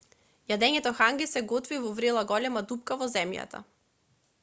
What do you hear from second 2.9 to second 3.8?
во земјата